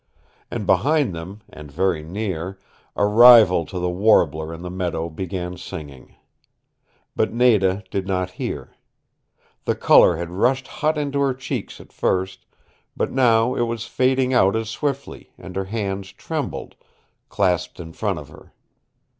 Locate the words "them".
1.13-1.41